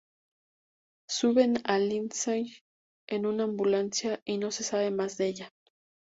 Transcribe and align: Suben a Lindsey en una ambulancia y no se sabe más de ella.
Suben 1.07 1.61
a 1.63 1.77
Lindsey 1.77 2.63
en 3.07 3.27
una 3.27 3.43
ambulancia 3.43 4.19
y 4.25 4.39
no 4.39 4.49
se 4.49 4.63
sabe 4.63 4.89
más 4.89 5.15
de 5.17 5.27
ella. 5.27 5.53